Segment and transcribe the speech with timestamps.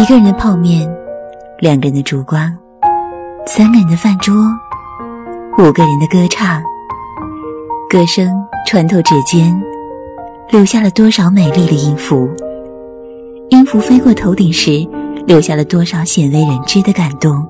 [0.00, 0.88] 一个人的泡面，
[1.58, 2.56] 两个人的烛光，
[3.44, 4.32] 三个人的饭桌，
[5.58, 6.62] 五个人的歌唱。
[7.90, 8.30] 歌声
[8.64, 9.60] 穿透指尖，
[10.50, 12.30] 留下了多少美丽的音符？
[13.48, 14.88] 音符飞过头顶时，
[15.26, 17.44] 留下了多少鲜为人知的感动？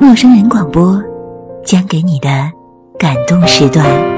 [0.00, 0.98] 陌生人广播，
[1.62, 2.50] 将给你的
[2.98, 4.11] 感动时段。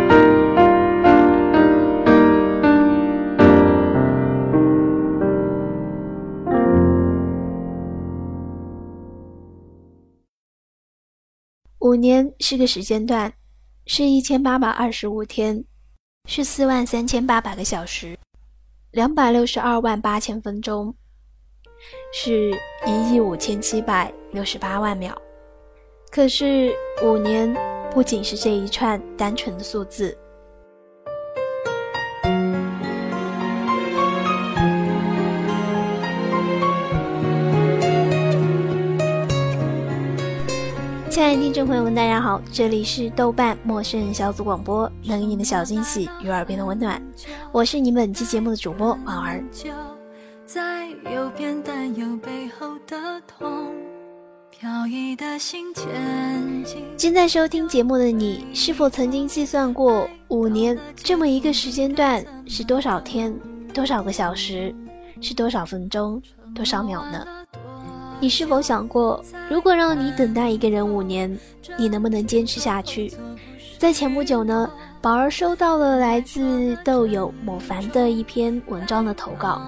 [12.04, 13.32] 年是个时间段，
[13.86, 15.64] 是一千八百二十五天，
[16.28, 18.14] 是四万三千八百个小时，
[18.90, 20.94] 两百六十二万八千分钟，
[22.12, 22.50] 是
[22.86, 25.18] 一亿五千七百六十八万秒。
[26.10, 27.50] 可是五年
[27.90, 30.14] 不仅是这一串单纯的数字。
[41.14, 47.00] 亲爱的听众朋友们，大家好，这里是豆瓣陌生人小组广播，能给你的小惊喜与耳边的温暖，
[47.52, 49.44] 我是你本期节目的主播婉儿。
[50.44, 53.72] 在右边，但有背后的痛。
[54.50, 55.84] 飘逸的心前
[56.64, 63.32] 进正在收听节目的你，是否曾经计算过五年这么一个时间段是多少天、
[63.72, 64.74] 多少个小时、
[65.20, 66.20] 是多少分钟、
[66.56, 67.24] 多少秒呢？
[68.24, 71.38] 你是否想过，如果让你等待一个人五年，
[71.76, 73.12] 你能不能坚持下去？
[73.76, 74.70] 在前不久呢，
[75.02, 79.60] 宝儿收到了来自豆友某凡的一篇文章的投稿，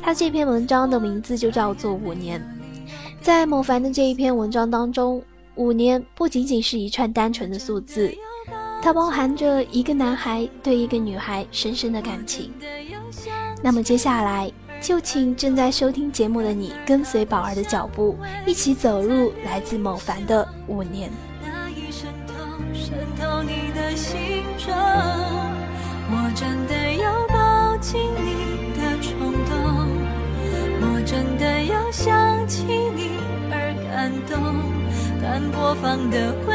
[0.00, 2.40] 他这篇文章的名字就叫做《五年》。
[3.20, 5.22] 在某凡的这一篇文章当中，
[5.56, 8.10] 五年不仅仅是一串单纯的数字，
[8.80, 12.50] 它包含着一个男孩对一个女孩深深的感情。
[13.62, 14.50] 那么接下来。
[14.80, 21.10] 就请正在收听节目的你，跟随宝儿的脚步，一起走入来自某凡的五年。
[21.42, 22.34] 那一声痛，
[22.72, 24.74] 渗透你的心中
[26.12, 29.54] 我真的要抱紧你的冲动，
[30.80, 33.18] 我真的要想起你
[33.52, 34.40] 而感动。
[35.22, 36.54] 但播放的回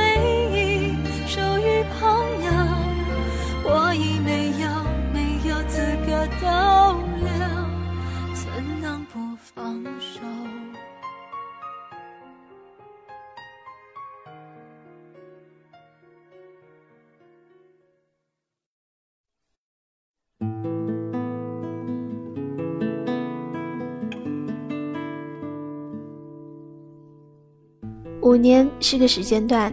[28.26, 29.72] 五年是个时间段，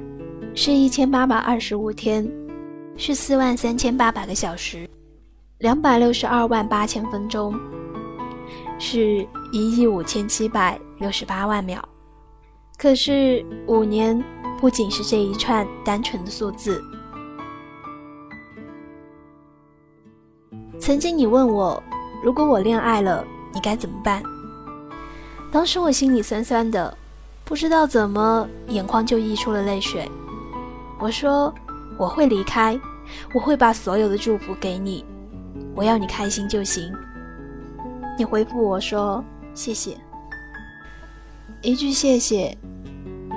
[0.54, 2.30] 是一千八百二十五天，
[2.98, 4.86] 是四万三千八百个小时，
[5.60, 7.58] 两百六十二万八千分钟。
[8.78, 11.82] 是一亿五千七百六十八万秒，
[12.76, 14.22] 可是五年
[14.60, 16.84] 不仅是这一串单纯的数字。
[20.78, 21.82] 曾经你问我，
[22.22, 23.24] 如果我恋爱了，
[23.54, 24.22] 你该怎么办？
[25.50, 26.98] 当时我心里酸酸的，
[27.52, 30.10] 不知道怎么，眼眶就溢出了泪水。
[30.98, 31.52] 我说
[31.98, 32.80] 我会离开，
[33.34, 35.04] 我会把所有的祝福给你，
[35.74, 36.90] 我要你开心就行。
[38.16, 39.98] 你回复我说谢谢，
[41.60, 42.56] 一句谢谢，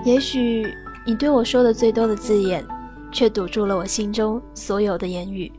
[0.05, 0.73] 也许
[1.05, 2.65] 你对我说的最多的字眼，
[3.11, 5.51] 却堵住了我心中所有的言语。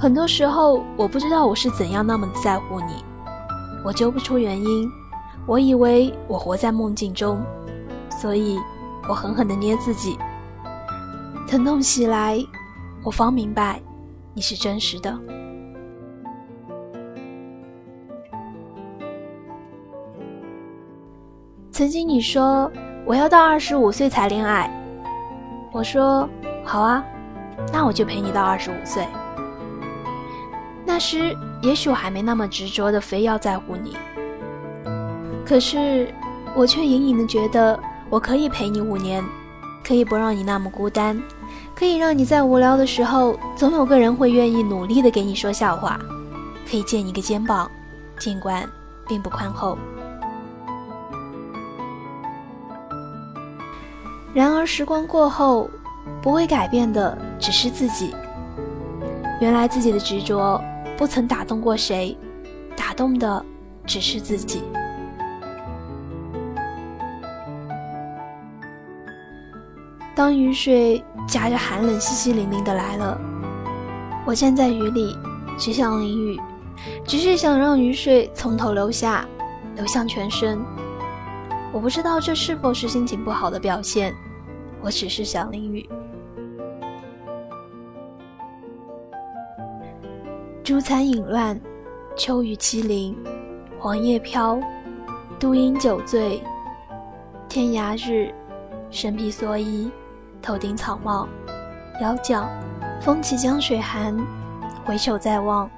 [0.00, 3.04] 很多时候，我不知道我是怎样那么在乎你，
[3.84, 4.90] 我揪不出原因，
[5.46, 7.40] 我以为我活在梦境中，
[8.10, 8.58] 所以
[9.08, 10.18] 我狠狠的捏自己。
[11.46, 12.38] 疼痛袭来，
[13.04, 13.80] 我方明白，
[14.34, 15.16] 你是真实的。
[21.70, 22.70] 曾经你说
[23.04, 24.68] 我要到二十五岁才恋爱，
[25.70, 26.28] 我说
[26.64, 27.04] 好啊，
[27.72, 29.06] 那我就陪你到二十五岁。
[30.84, 33.96] 那时也许我还没那么执着的非要在乎你，
[35.46, 36.12] 可是
[36.56, 37.78] 我却隐隐的觉得
[38.10, 39.24] 我可以陪你五年，
[39.84, 41.22] 可以不让你那么孤单，
[41.74, 46.00] 可以让你在无聊的时候总有个人会愿意努力的给你说笑话，
[46.68, 47.70] 可以借你个肩膀，
[48.18, 48.68] 尽管
[49.06, 49.78] 并不宽厚。
[54.34, 55.70] 然而时光过后，
[56.20, 58.12] 不会改变的只是自己。
[59.40, 60.60] 原来自己的执着
[60.96, 62.16] 不曾打动过谁，
[62.76, 63.44] 打动的
[63.86, 64.62] 只是自己。
[70.16, 73.20] 当雨水夹着寒冷，淅淅沥沥的来了，
[74.24, 75.14] 我站在雨里，
[75.58, 76.40] 只想淋雨，
[77.04, 79.28] 只是想让雨水从头流下，
[79.74, 80.58] 流向全身。
[81.70, 84.14] 我不知道这是否是心情不好的表现，
[84.80, 85.86] 我只是想淋雨。
[90.64, 91.60] 珠残影乱，
[92.16, 93.14] 秋雨凄凌，
[93.78, 94.58] 黄叶飘，
[95.38, 96.42] 独饮酒醉。
[97.50, 98.32] 天涯日，
[98.90, 99.90] 身披蓑衣，
[100.46, 101.26] 头顶草帽，
[102.00, 102.48] 遥讲
[103.00, 104.16] 风起江水寒，
[104.84, 105.68] 回首再望，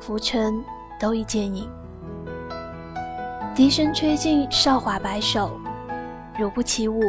[0.00, 0.60] 浮尘
[0.98, 1.70] 都已渐隐。
[3.54, 5.52] 笛声吹尽韶华白首，
[6.36, 7.00] 如不起舞，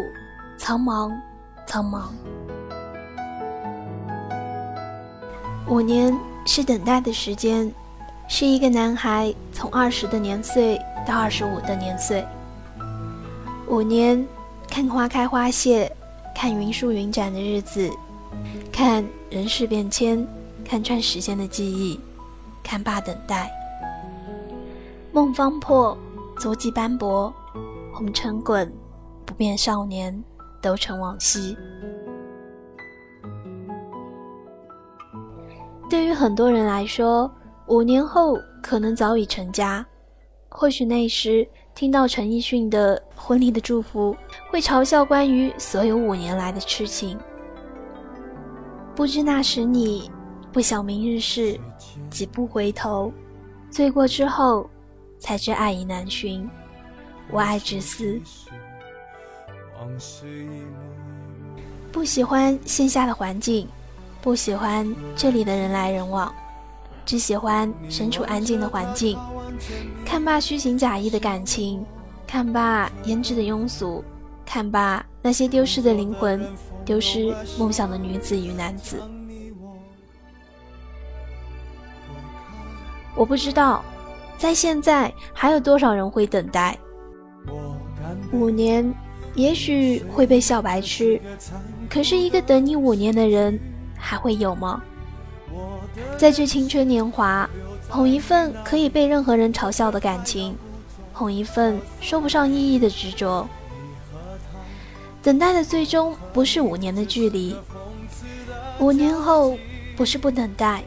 [0.55, 1.11] 苍茫，
[1.65, 2.03] 苍茫。
[5.67, 6.15] 五年
[6.45, 7.73] 是等待的时间，
[8.27, 12.23] 是一个男孩从二十的年岁到二十五的年岁。
[13.67, 14.23] 五年，
[14.67, 15.91] 看花开花谢，
[16.41, 17.91] 看云舒云展的日子，
[18.71, 20.25] 看人事变迁，
[20.63, 21.99] 看穿时间的记忆，
[22.63, 23.51] 看罢等待。
[25.11, 25.97] 梦方破。
[26.39, 27.33] 足迹斑驳，
[27.91, 28.73] 红尘滚，
[29.25, 30.23] 不变少年，
[30.61, 31.57] 都成往昔。
[35.89, 37.29] 对于很多人来说，
[37.67, 39.85] 五年后可能早已成家。
[40.49, 44.15] 或许那时听到陈奕迅的婚礼的祝福，
[44.49, 47.17] 会嘲笑关于所有五年来的痴情。
[48.95, 50.11] 不知那时你
[50.51, 51.57] 不晓明日事，
[52.09, 53.13] 几步回头，
[53.69, 54.69] 醉过之后。
[55.21, 56.49] 才知爱已难寻，
[57.29, 58.21] 我爱至死。
[61.91, 63.67] 不喜欢线下的环境，
[64.21, 66.33] 不喜欢这里的人来人往，
[67.09, 69.17] 只喜欢身处安静的环境。
[70.05, 71.83] 看罢虚情假意的感情，
[72.27, 74.03] 看罢胭脂的庸俗，
[74.45, 76.39] 看罢那些丢失的灵魂、
[76.85, 79.01] 丢失梦想的女子与男子。
[83.15, 83.83] 我不知道。
[84.37, 86.77] 在现在，还有多少人会等待？
[88.31, 88.93] 五年，
[89.33, 91.19] 也许会被笑白痴，
[91.89, 93.59] 可是一个等你五年的人，
[93.97, 94.79] 还会有吗？
[96.19, 97.49] 在这青春年华，
[97.87, 100.53] 捧一份可以被任何人嘲笑的感情，
[101.13, 103.47] 捧一份说不上意义的执着。
[105.23, 107.55] 等待的最终不是五年的距离，
[108.79, 109.57] 五年后
[109.95, 110.83] 不是不等待，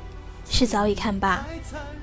[0.50, 1.42] 是早已看罢。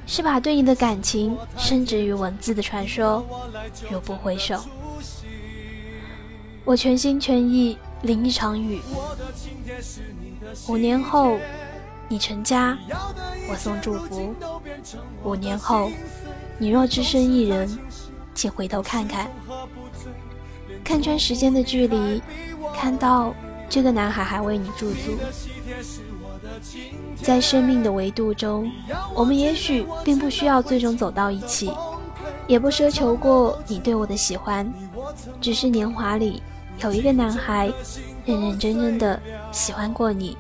[0.08, 3.24] 是把对你的感情深植于文字的传说，
[3.92, 4.60] 如不回首，
[6.66, 8.82] 我全心全意淋一场雨。
[10.68, 11.38] 五年后，
[12.10, 12.76] 你成家，
[13.50, 14.34] 我送祝福。
[15.24, 15.92] 五年后，
[16.58, 17.70] 你若只身一人，
[18.34, 19.30] 请回头看看，
[20.84, 22.22] 看穿时间的距离，
[22.76, 23.34] 看到
[23.70, 25.16] 这个男孩还为你驻足。
[27.22, 28.72] 在生命的维度中，
[29.14, 31.72] 我们也许并不需要最终走到一起，
[32.48, 34.68] 也不奢求过你对我的喜欢，
[35.40, 36.42] 只是年华里
[36.82, 37.72] 有一个男孩，
[38.26, 39.22] 认认真真的
[39.52, 40.36] 喜欢过你，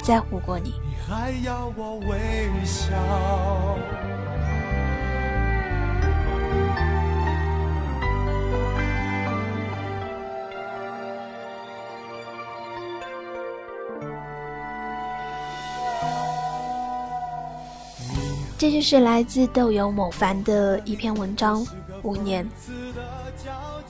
[0.00, 0.74] 在乎过你。
[1.08, 2.94] 还要我微笑
[18.58, 21.64] 这就是来自豆友某凡的一篇文章。
[22.02, 22.46] 五年，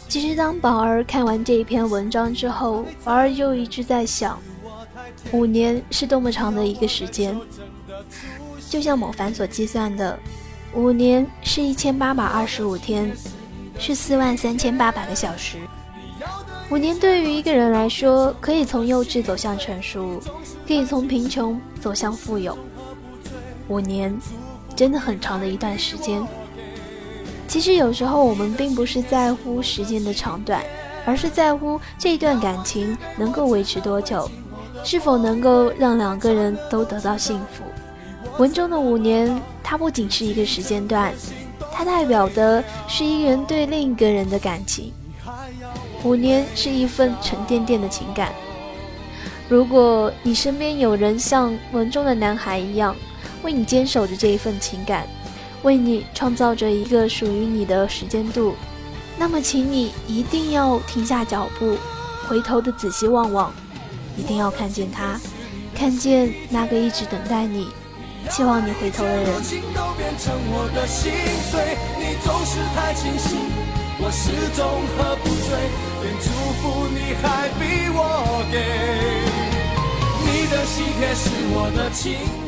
[0.09, 4.39] 其实当宝儿看完这一篇文章之后，宝儿就一直在想，
[5.33, 7.39] 五年是多么长的一个时间。
[8.69, 10.19] 就像某凡所计算的，
[10.75, 13.11] 五年是一千八百二十五天，
[13.79, 15.59] 是四万三千八百个小时。
[16.71, 20.21] 五年对于一个人来说，可以从幼稚走向成熟，
[20.67, 22.57] 可以从贫穷走向富有。
[23.69, 24.17] 五年。
[24.77, 26.25] 真的很长的一段时间。
[27.49, 30.63] 其实有时候我们并不是在乎时间的长短，
[31.05, 34.31] 而是在乎这段感情能够维持多久，
[34.85, 37.65] 是否能够让两个人都得到幸福。
[38.39, 41.13] 文中的五年，它不仅是一个时间段，
[41.73, 44.93] 它代表的是一个人对另一个人的感情。
[46.05, 48.33] 五年是一份沉甸甸的情感。
[49.49, 52.95] 如果你身边有人像文中的男孩一样，
[53.43, 55.07] 为你坚守着这一份情感，
[55.63, 58.55] 为你创造着一个属于你的时间度，
[59.19, 61.77] 那么，请你一定要停下脚步，
[62.29, 63.53] 回头的仔细望望，
[64.19, 65.19] 一定要看见他，
[65.75, 67.69] 看见那个一直等待你、
[68.29, 69.27] 期望你回头的人。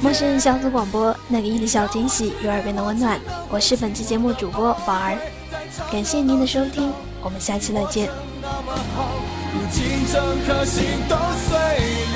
[0.02, 3.20] 陌生人小组广播，那个一粒小惊喜，与耳边的温暖。
[3.48, 5.16] 我是本期节目主播宝儿，
[5.90, 8.08] 感谢您的收听，我们下期再见。
[9.52, 11.58] 如今整颗心都碎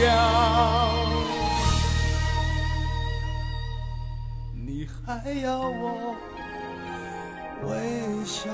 [0.06, 0.94] 了
[4.54, 6.14] 你还要我
[7.66, 8.50] 微笑？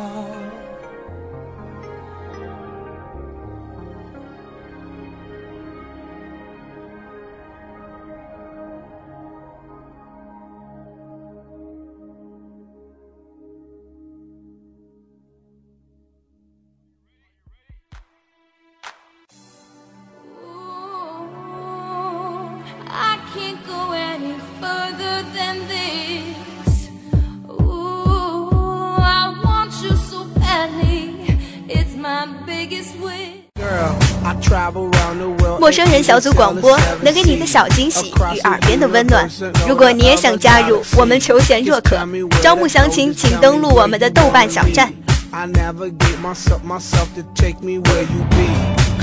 [35.59, 39.29] 陌生人小组广播能给你的小惊喜与耳边的温暖。
[39.69, 41.97] 如果你也想加入，我们求贤若渴，
[42.43, 44.93] 招募详情请登录我们的豆瓣小站。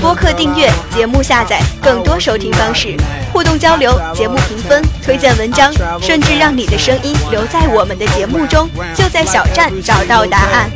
[0.00, 2.94] 播客订阅、节目下载、更多收听方式、
[3.32, 10.70] 互动交流、节目评分、推荐文章，甚至让你的声音留在我们的节目中，就在小站找到答案。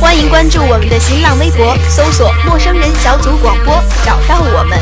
[0.00, 4.78] 欢迎关注我们的新浪微博，搜索“陌生人小组广播”，找到我们。